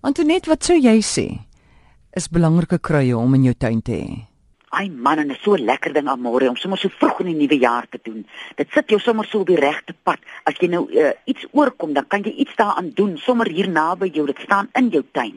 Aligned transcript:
Antoinette, 0.00 0.46
wat 0.46 0.62
sou 0.62 0.76
jy 0.78 1.00
sê? 1.02 1.26
Is 2.14 2.28
belangrike 2.30 2.78
kruie 2.78 3.16
om 3.18 3.32
in 3.34 3.48
jou 3.48 3.54
tuin 3.58 3.80
te 3.82 3.96
hê? 3.98 4.12
Ai 4.78 4.86
man, 4.92 5.18
en 5.18 5.32
is 5.34 5.40
so 5.42 5.58
lekker 5.58 5.90
ding 5.96 6.06
almore 6.12 6.46
om 6.46 6.58
sommer 6.60 6.78
so 6.78 6.92
vroeg 7.00 7.24
in 7.24 7.32
die 7.32 7.38
nuwe 7.40 7.58
jaar 7.58 7.88
te 7.90 7.98
doen. 8.04 8.20
Dit 8.60 8.70
sit 8.76 8.94
jou 8.94 9.00
sommer 9.02 9.26
so 9.26 9.42
op 9.42 9.50
die 9.50 9.58
regte 9.58 9.96
pad. 10.06 10.22
As 10.46 10.54
jy 10.62 10.68
nou 10.70 10.84
uh, 10.92 11.10
iets 11.26 11.48
oorkom, 11.50 11.96
dan 11.96 12.06
kan 12.06 12.22
jy 12.22 12.36
iets 12.44 12.54
daaraan 12.60 12.92
doen 12.94 13.16
sommer 13.24 13.50
hier 13.50 13.66
naby 13.66 14.12
jou. 14.14 14.28
Dit 14.30 14.38
staan 14.44 14.70
in 14.78 14.92
jou 14.94 15.02
tuin. 15.18 15.34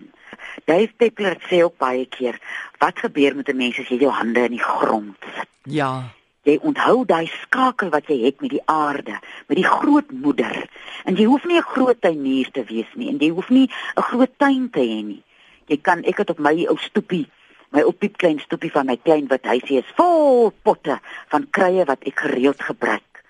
Dave 0.70 0.94
Peppler 0.94 1.40
sê 1.50 1.64
ook 1.66 1.80
baie 1.82 2.06
keer, 2.06 2.38
wat 2.84 3.02
gebeur 3.02 3.36
met 3.36 3.50
'n 3.50 3.58
mens 3.58 3.80
as 3.80 3.90
jy 3.90 3.98
jou 4.06 4.14
hande 4.14 4.46
in 4.46 4.58
die 4.60 4.66
grond 4.66 5.18
sit? 5.34 5.50
Ja. 5.66 6.14
Jy 6.44 6.60
onthou 6.62 7.06
daai 7.06 7.26
skakel 7.42 7.90
wat 7.90 8.08
jy 8.10 8.26
het 8.26 8.42
met 8.42 8.50
die 8.50 8.66
aarde, 8.66 9.18
met 9.48 9.58
die 9.58 9.68
groot 9.68 10.12
moeder. 10.12 10.70
En 11.06 11.16
jy 11.16 11.26
hoef 11.26 11.46
nie 11.46 11.58
'n 11.58 11.72
groot 11.74 12.02
tuinier 12.02 12.52
te 12.52 12.64
wees 12.64 12.92
nie 12.96 13.10
en 13.10 13.18
jy 13.18 13.30
hoef 13.30 13.50
nie 13.50 13.70
'n 13.98 14.02
groot 14.02 14.32
tuin 14.38 14.70
te 14.70 14.80
hê 14.80 15.04
nie. 15.04 15.24
Jy 15.68 15.78
kan 15.78 16.04
ek 16.04 16.18
het 16.18 16.30
op 16.30 16.40
my 16.40 16.66
ou 16.68 16.78
stoepie 16.78 17.28
My 17.72 17.86
oppiep 17.88 18.18
klein 18.20 18.40
stoepie 18.44 18.72
van 18.72 18.90
my 18.90 18.98
klein 19.00 19.30
wit 19.32 19.46
huisie 19.48 19.78
is 19.80 19.92
vol 19.96 20.50
potte 20.68 20.98
van 21.32 21.46
kruie 21.56 21.86
wat 21.88 22.04
ek 22.04 22.20
gereeld 22.20 22.64
gebruik. 22.68 23.22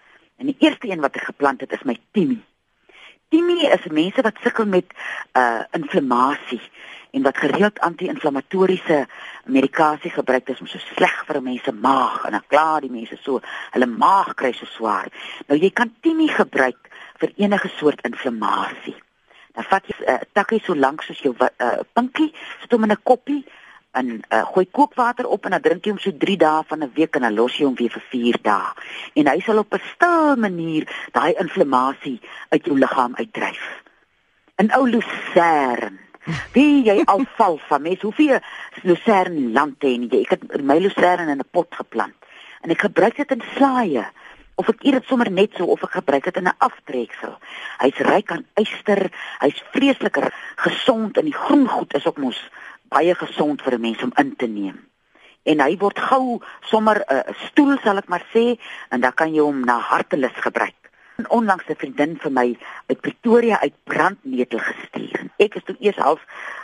En 0.42 0.50
die 0.50 0.58
eerste 0.66 0.90
een 0.90 1.04
wat 1.04 1.20
ek 1.20 1.28
geplant 1.30 1.62
het 1.62 1.76
is 1.78 1.86
my 1.86 1.94
timie. 2.18 2.42
Timie 3.30 3.70
is 3.70 3.86
mense 3.94 4.26
wat 4.26 4.42
sukkel 4.42 4.66
met 4.66 4.90
uh 5.38 5.62
inflammasie 5.78 6.62
en 7.14 7.28
wat 7.28 7.38
gereeld 7.38 7.80
anti-inflammatoriese 7.86 9.06
medikasie 9.46 10.10
gebruik 10.16 10.50
is 10.50 10.60
om 10.64 10.68
so 10.68 10.82
sleg 10.96 11.22
vir 11.28 11.38
'n 11.38 11.44
mens 11.44 11.64
se 11.64 11.72
maag 11.72 12.26
en 12.26 12.32
dan 12.32 12.48
klaar 12.48 12.82
die 12.82 12.92
mense 12.92 13.18
so 13.22 13.42
hulle 13.72 13.86
maag 13.86 14.34
kry 14.34 14.52
so 14.54 14.66
swaar. 14.66 15.08
Nou 15.48 15.60
jy 15.60 15.70
kan 15.70 15.94
timie 16.02 16.32
gebruik 16.34 16.90
vir 17.22 17.34
enige 17.38 17.70
soort 17.78 18.02
inflammasie. 18.08 18.96
Dan 19.56 19.68
vat 19.70 19.88
jy 19.88 19.96
'n 20.00 20.12
uh, 20.14 20.20
takkie 20.34 20.62
so 20.64 20.76
lank 20.76 21.02
soos 21.02 21.20
jou 21.20 21.34
uh, 21.38 21.80
pinkie, 21.94 22.32
sit 22.62 22.72
hom 22.72 22.84
in 22.84 22.92
'n 22.92 23.04
koppie 23.04 23.44
en 23.92 24.22
uh, 24.30 24.46
gooi 24.54 24.66
kookwater 24.72 25.28
op 25.28 25.46
en 25.46 25.52
dan 25.52 25.62
drink 25.62 25.86
jy 25.86 25.92
hom 25.92 26.00
so 26.00 26.12
3 26.12 26.38
dae 26.38 26.64
van 26.68 26.84
'n 26.84 26.92
week 26.96 27.16
en 27.16 27.22
dan 27.22 27.36
los 27.36 27.58
jy 27.58 27.66
hom 27.66 27.76
weer 27.76 27.92
vir 27.92 28.06
4 28.10 28.38
dae. 28.42 28.72
En 29.14 29.28
hy 29.28 29.40
sal 29.40 29.58
op 29.58 29.74
'n 29.74 29.84
stil 29.94 30.36
manier 30.36 30.88
daai 31.12 31.34
inflammasie 31.34 32.20
uit 32.50 32.66
jou 32.66 32.78
liggaam 32.78 33.16
uitdryf. 33.16 33.84
In 34.58 34.72
ou 34.72 34.88
lucerne. 34.88 36.00
Wie 36.54 36.84
jy 36.84 37.02
al 37.12 37.26
val 37.36 37.60
van 37.68 37.82
mes, 37.82 38.02
hoeveel 38.02 38.40
lucerne 38.84 39.52
land 39.52 39.82
het 39.82 40.12
jy? 40.14 40.22
Ek 40.22 40.30
het 40.30 40.62
my 40.62 40.78
lucerne 40.78 41.32
in 41.32 41.40
'n 41.40 41.52
pot 41.52 41.76
geplant 41.76 42.16
en 42.62 42.70
ek 42.70 42.86
gebruik 42.86 43.18
dit 43.18 43.32
in 43.32 43.44
slaaie 43.56 44.06
of 44.62 44.70
ek 44.70 44.84
eet 44.86 45.00
dit 45.00 45.10
sommer 45.10 45.30
net 45.34 45.58
so 45.58 45.68
of 45.74 45.84
ek 45.88 45.98
gebruik 46.00 46.28
dit 46.30 46.38
in 46.42 46.50
'n 46.50 46.60
aftreksel. 46.68 47.34
Hy's 47.82 48.00
ryk 48.06 48.32
aan 48.32 48.46
yster, 48.62 49.10
hy's 49.42 49.64
vreesliker 49.74 50.30
gesond 50.56 51.18
en 51.18 51.26
die 51.26 51.42
groen 51.46 51.68
goed 51.68 51.94
is 51.98 52.06
ook 52.06 52.18
mos 52.18 52.40
baie 52.90 53.16
gesond 53.16 53.62
vir 53.62 53.74
'n 53.76 53.82
mens 53.82 54.04
om 54.04 54.14
in 54.18 54.36
te 54.36 54.48
neem. 54.48 54.78
En 55.44 55.60
hy 55.60 55.78
word 55.78 56.00
gou 56.00 56.42
sommer 56.62 57.02
'n 57.02 57.14
uh, 57.14 57.34
stoel 57.50 57.78
sal 57.84 57.98
ek 57.98 58.10
maar 58.10 58.26
sê 58.34 58.60
en 58.90 59.02
dan 59.02 59.14
kan 59.14 59.34
jy 59.34 59.42
hom 59.42 59.66
na 59.66 59.80
hartelus 59.80 60.38
gebruik. 60.46 60.78
'n 61.18 61.30
Onlangs 61.30 61.70
'n 61.70 61.76
vriendin 61.76 62.18
vir 62.18 62.32
my 62.32 62.58
uit 62.88 63.02
Pretoria 63.02 63.60
uit 63.60 63.74
brandnetel 63.84 64.60
gestuur. 64.60 65.30
Ek 65.38 65.56
is 65.56 65.64
toe 65.64 65.76
eers 65.80 65.98
half 65.98 66.22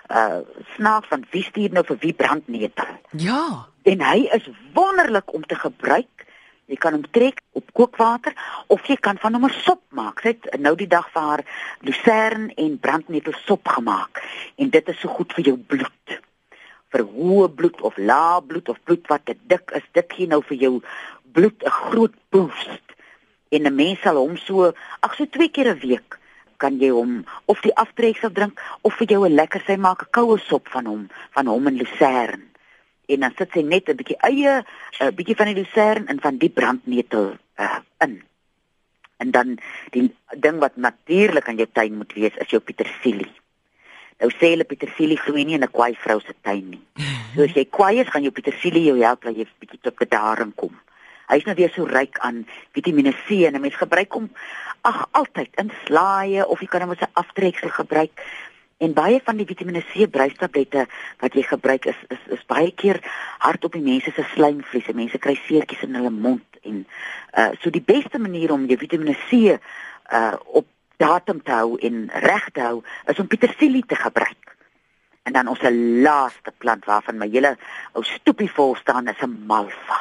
uh 0.09 0.42
snaaks 0.75 1.08
van 1.08 1.25
wie 1.31 1.44
stuur 1.44 1.72
nou 1.72 1.84
vir 1.84 1.98
wie 2.00 2.14
brandnetel. 2.14 2.88
Ja, 3.12 3.68
En 3.88 4.02
hy 4.03 4.28
is 4.36 4.50
wonderlik 4.75 5.34
om 5.34 5.45
te 5.45 5.56
gebruik. 5.56 6.25
Jy 6.68 6.76
kan 6.84 6.98
hom 6.98 7.06
trek 7.16 7.38
op 7.56 7.70
kookwater 7.72 8.34
of 8.73 8.88
jy 8.92 8.98
kan 9.00 9.16
van 9.23 9.38
hom 9.38 9.46
'n 9.48 9.56
sop 9.66 9.82
maak. 10.00 10.20
Sy 10.20 10.34
het 10.36 10.60
nou 10.60 10.76
die 10.76 10.90
dag 10.96 11.08
vir 11.14 11.22
haar 11.22 11.44
lucerne 11.80 12.52
en 12.64 12.80
brandnetel 12.80 13.36
sop 13.46 13.68
gemaak 13.68 14.20
en 14.58 14.70
dit 14.70 14.90
is 14.90 15.00
so 15.00 15.08
goed 15.08 15.32
vir 15.34 15.46
jou 15.46 15.58
bloed. 15.58 16.08
Vir 16.92 17.04
hoë 17.04 17.48
bloed 17.56 17.80
of 17.82 17.98
lae 17.98 18.42
bloed 18.42 18.70
of 18.70 18.84
bloed 18.84 19.08
wat 19.08 19.26
te 19.26 19.36
dik 19.48 19.72
is, 19.80 19.88
dit 19.94 20.14
gee 20.14 20.28
nou 20.28 20.42
vir 20.44 20.58
jou 20.58 20.82
bloed 21.32 21.64
'n 21.64 21.72
groot 21.72 22.16
boost. 22.30 22.86
En 23.50 23.64
'n 23.64 23.75
mens 23.75 24.02
sal 24.02 24.18
hom 24.18 24.36
so 24.38 24.74
ag 25.00 25.16
so 25.16 25.25
twee 25.25 25.50
keer 25.50 25.72
'n 25.72 25.80
week 25.80 26.20
kan 26.58 26.80
jy 26.80 26.90
hom 26.90 27.25
of 27.46 27.62
die 27.62 27.75
aftreksel 27.75 28.31
drink 28.31 28.59
of 28.81 28.94
vir 28.94 29.08
jou 29.08 29.25
'n 29.25 29.36
lekker 29.36 29.64
sy 29.66 29.78
maak 29.78 30.02
'n 30.02 30.12
koue 30.12 30.38
sop 30.38 30.68
van 30.68 30.86
hom, 30.86 31.09
van 31.31 31.47
hom 31.47 31.68
en 31.68 31.78
lucerne 31.78 32.56
en 33.07 33.19
dan 33.23 33.34
sit 33.38 33.51
sy 33.56 33.63
net 33.63 33.90
'n 33.90 34.00
bietjie 34.00 34.19
eie 34.29 34.63
'n 35.00 35.16
bietjie 35.16 35.35
van 35.35 35.50
die 35.51 35.59
lucerne 35.62 36.07
en 36.07 36.19
van 36.19 36.38
die 36.38 36.50
brandnetel 36.50 37.38
uh, 37.59 37.79
in. 38.06 38.23
En 39.18 39.31
dan 39.31 39.57
die 39.91 40.13
ding 40.38 40.59
wat 40.59 40.75
natuurlik 40.75 41.47
aan 41.47 41.56
jou 41.56 41.69
tuin 41.72 41.97
moet 41.97 42.13
wees 42.13 42.35
is 42.35 42.50
jou 42.50 42.62
petersilie. 42.62 43.31
Nou 44.19 44.31
sê 44.34 44.53
hulle 44.53 44.66
petersilie 44.66 45.17
groei 45.17 45.46
nie 45.46 45.56
in 45.56 45.63
'n 45.63 45.72
kwaai 45.72 45.96
vrou 45.96 46.19
se 46.19 46.34
tuin 46.41 46.69
nie. 46.69 46.84
So 47.35 47.44
as 47.44 47.53
jy 47.53 47.66
kwaai 47.69 48.00
is, 48.00 48.09
gaan 48.09 48.23
jou 48.23 48.31
petersilie 48.31 48.84
jou 48.84 48.97
help 49.00 49.22
dat 49.22 49.35
jy 49.35 49.46
bietjie 49.59 49.79
tot 49.81 49.96
bedaring 49.96 50.56
kom. 50.56 50.73
Hy's 51.28 51.44
nou 51.46 51.56
weer 51.56 51.69
so 51.69 51.84
ryk 51.85 52.17
aan 52.19 52.47
Vitamiene 52.72 53.13
C 53.13 53.46
en 53.46 53.56
'n 53.56 53.62
mens 53.62 53.75
gebruik 53.75 54.13
hom 54.13 54.29
ag 54.81 55.07
altyd 55.12 55.50
in 55.59 55.72
slaaie 55.85 56.47
of 56.47 56.59
jy 56.59 56.67
kan 56.67 56.81
hom 56.81 56.91
as 56.91 57.03
'n 57.03 57.13
aftreksel 57.13 57.69
gebruik. 57.69 58.16
En 58.78 58.94
baie 58.94 59.20
van 59.26 59.40
die 59.40 59.46
Vitamiene 59.50 59.82
C 59.82 60.06
bruistablette 60.14 60.86
wat 61.22 61.34
jy 61.34 61.44
gebruik 61.50 61.88
is 61.90 61.98
is 62.14 62.26
is 62.36 62.44
baie 62.46 62.70
keer 62.78 63.00
hard 63.42 63.64
op 63.66 63.74
die 63.74 63.82
mense 63.82 64.12
se 64.14 64.26
slijmvliese. 64.34 64.94
Mense 64.94 65.18
kry 65.18 65.34
seertjies 65.48 65.86
in 65.88 65.98
hulle 65.98 66.14
mond 66.14 66.60
en 66.62 66.84
uh 67.34 67.50
so 67.62 67.74
die 67.74 67.82
beste 67.82 68.22
manier 68.22 68.54
om 68.54 68.68
jou 68.70 68.78
Vitamiene 68.78 69.18
C 69.30 69.58
uh 69.58 70.36
op 70.62 70.68
datum 71.02 71.42
te 71.44 71.56
hou 71.58 71.78
en 71.90 72.06
reg 72.26 72.46
te 72.54 72.62
hou 72.62 72.84
is 73.10 73.20
om 73.20 73.28
petersilie 73.28 73.86
te 73.86 73.98
gebruik. 73.98 74.54
En 75.26 75.34
dan 75.34 75.50
ons 75.50 75.66
laaste 76.06 76.54
plant 76.58 76.86
waarvan 76.86 77.18
my 77.18 77.30
hele 77.34 77.56
ou 77.98 78.06
stoepie 78.06 78.52
vol 78.59 78.76
staan 78.76 79.09
is 79.09 79.26
'n 79.26 79.42
malva. 79.50 80.00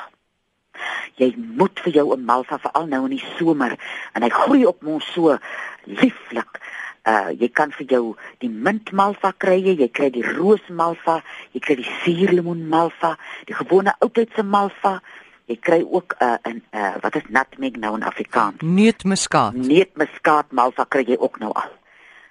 Jy 1.16 1.32
moet 1.36 1.80
vir 1.80 1.92
jou 1.92 2.12
'n 2.12 2.24
malva 2.24 2.58
veral 2.58 2.86
nou 2.86 3.04
in 3.04 3.16
die 3.16 3.26
somer 3.38 3.78
en 4.12 4.22
hy 4.22 4.28
groei 4.28 4.66
op 4.66 4.82
mos 4.82 5.12
so 5.12 5.38
lieflik. 5.84 6.60
Uh 7.06 7.30
jy 7.38 7.48
kan 7.54 7.70
vir 7.70 7.86
jou 7.86 8.16
die 8.42 8.50
mintmalva 8.50 9.32
kry, 9.38 9.60
jy 9.62 9.88
kry 9.88 10.10
die 10.10 10.24
roosmalva, 10.26 11.20
jy 11.54 11.60
kry 11.62 11.76
die 11.78 11.92
suurlemoen 12.02 12.66
malva, 12.68 13.14
die 13.46 13.54
gewone 13.54 13.94
oudtydse 14.00 14.42
malva. 14.42 15.00
Jy 15.46 15.56
kry 15.62 15.80
ook 15.86 16.16
'n 16.18 16.24
uh, 16.26 16.38
'n 16.50 16.62
uh, 16.74 16.94
wat 17.02 17.14
is 17.16 17.26
nutmeg 17.28 17.76
nou 17.78 17.94
in 17.94 18.02
Afrikaans? 18.02 18.60
neutmuskaat. 18.60 19.54
Neutmuskaat 19.54 20.50
malva 20.50 20.84
kry 20.88 21.04
jy 21.06 21.16
ook 21.18 21.38
nou 21.38 21.52
al. 21.54 21.70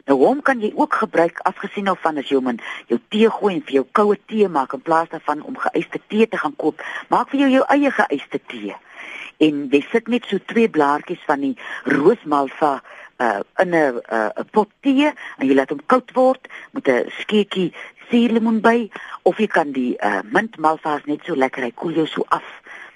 Nou 0.06 0.18
hom 0.22 0.42
kan 0.46 0.60
jy 0.62 0.70
ook 0.76 0.94
gebruik 0.94 1.40
afgesien 1.50 1.88
nou 1.90 1.96
van 2.02 2.18
as 2.22 2.28
jy 2.30 2.38
hom 2.38 2.52
in 2.52 2.60
jou 2.92 3.00
tee 3.10 3.30
gooi 3.30 3.56
en 3.56 3.64
vir 3.66 3.78
jou 3.80 3.86
koue 4.00 4.18
tee 4.30 4.48
maak 4.48 4.76
in 4.78 4.84
plaas 4.86 5.10
daarvan 5.10 5.42
om 5.42 5.58
geëiste 5.58 6.02
tee 6.08 6.28
te 6.28 6.38
gaan 6.38 6.54
koop. 6.56 6.84
Maak 7.10 7.32
vir 7.32 7.40
jou 7.40 7.50
jou 7.56 7.64
eie 7.74 7.92
geëiste 7.92 8.40
tee. 8.52 8.76
En 9.42 9.66
jy 9.72 9.82
sit 9.90 10.08
net 10.08 10.28
so 10.30 10.38
twee 10.52 10.70
blaartjies 10.70 11.26
van 11.26 11.42
die 11.42 11.56
roosmalva 11.90 12.84
uh 13.20 13.42
in 13.62 13.70
'n 13.70 14.02
uh, 14.12 14.30
'n 14.36 14.50
pot 14.52 14.70
tee 14.82 15.08
en 15.38 15.48
jy 15.48 15.56
laat 15.56 15.70
hom 15.70 15.82
koud 15.86 16.12
word 16.14 16.48
met 16.72 16.88
'n 16.88 17.10
skeutjie 17.20 17.74
suurlemoen 18.10 18.62
by 18.62 18.90
of 19.24 19.38
jy 19.38 19.48
kan 19.48 19.72
die 19.72 19.96
uh 20.00 20.22
mintmalva 20.24 20.98
is 20.98 21.06
net 21.06 21.22
so 21.26 21.36
lekker 21.36 21.64
hy 21.64 21.72
koel 21.72 21.94
jou 21.94 22.08
so 22.08 22.26
af 22.30 22.48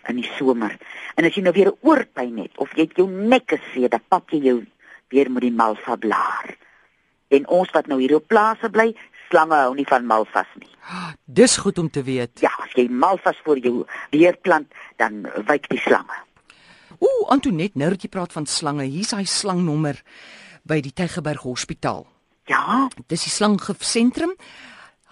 in 0.10 0.16
die 0.16 0.30
somer. 0.38 0.78
En 1.16 1.26
as 1.26 1.36
jy 1.36 1.44
nou 1.44 1.54
weer 1.54 1.72
'n 1.72 1.80
oorpyn 1.82 2.38
het 2.38 2.58
of 2.58 2.74
jy 2.76 2.88
het 2.88 2.98
jou 2.98 3.08
nek 3.10 3.46
geseë, 3.48 3.90
dan 3.90 4.02
pak 4.08 4.32
jy 4.32 4.42
jou 4.44 4.66
weer 5.10 5.32
met 5.32 5.42
die 5.42 5.52
malva 5.52 5.96
blaar. 5.96 6.56
En 7.30 7.48
ons 7.48 7.72
wat 7.72 7.88
nou 7.88 8.00
hier 8.00 8.16
op 8.16 8.28
plase 8.28 8.70
bly, 8.70 8.96
slange 9.30 9.56
hou 9.56 9.74
nie 9.76 9.88
van 9.88 10.06
malvas 10.06 10.50
nie. 10.56 10.72
Dis 11.26 11.58
goed 11.58 11.78
om 11.78 11.90
te 11.90 12.04
weet. 12.04 12.40
Ja, 12.42 12.50
as 12.64 12.74
jy 12.74 12.88
malvas 12.90 13.38
vir 13.46 13.58
jou 13.58 13.86
weer 14.12 14.38
plant, 14.42 14.74
dan 14.98 15.28
wyk 15.46 15.70
die 15.70 15.80
slange. 15.80 16.18
Ooh, 17.00 17.28
Antoinette, 17.32 17.80
nou 17.80 17.90
dat 17.94 18.04
jy 18.04 18.10
praat 18.12 18.34
van 18.36 18.46
slange, 18.46 18.84
hier's 18.84 19.14
hy 19.16 19.24
slangnommer 19.24 20.02
by 20.68 20.82
die 20.84 20.92
Tygerberg 20.96 21.46
Hospitaal. 21.48 22.04
Ja, 22.50 22.90
Dis 23.08 23.24
die 23.28 23.32
slanggif 23.32 23.84
sentrum. 23.86 24.34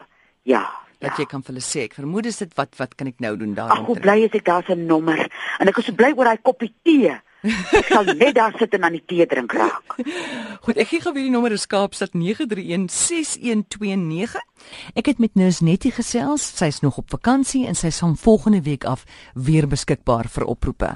ja. 0.43 0.63
dat 0.99 1.11
ja. 1.11 1.17
jy 1.17 1.25
kan 1.25 1.41
vir 1.43 1.53
hulle 1.53 1.61
sê 1.65 1.79
ek 1.85 1.93
vermoed 1.93 2.23
dis 2.23 2.37
dit 2.37 2.53
wat 2.55 2.73
wat 2.77 2.95
kan 2.95 3.07
ek 3.07 3.19
nou 3.19 3.35
doen 3.37 3.49
Ag, 3.49 3.55
daarom. 3.55 3.85
hoe 3.85 3.99
bly 3.99 4.17
is 4.25 4.31
ek 4.33 4.45
daar's 4.45 4.69
'n 4.69 4.85
nommer 4.85 5.29
en 5.59 5.67
ek 5.67 5.77
is 5.77 5.85
so 5.85 5.93
bly 5.93 6.13
oor 6.15 6.25
daai 6.25 6.37
koppie 6.41 6.73
tee. 6.83 7.13
Ek 7.45 7.91
sal 7.91 8.07
net 8.17 8.33
daar 8.37 8.53
sit 8.57 8.73
en 8.77 8.85
aan 8.87 8.95
die 8.97 9.03
tee 9.05 9.25
drink 9.29 9.53
raak. 9.53 9.95
Goed, 10.65 10.77
ek 10.81 10.89
gee 10.89 11.01
gou 11.03 11.13
weer 11.13 11.27
die 11.27 11.33
nommer 11.33 11.53
is 11.53 11.67
Kaapstad 11.69 12.11
9316129. 12.17 14.33
Ek 14.97 15.05
het 15.11 15.19
met 15.21 15.37
Nurse 15.37 15.63
Nettie 15.63 15.93
gesels. 15.93 16.43
Sy's 16.57 16.81
nog 16.85 16.97
op 17.01 17.07
vakansie 17.13 17.63
en 17.69 17.75
sy 17.77 17.91
sal 17.93 18.13
volgende 18.17 18.61
week 18.65 18.83
af 18.89 19.05
weer 19.33 19.67
beskikbaar 19.69 20.27
vir 20.31 20.43
oproepe. 20.49 20.91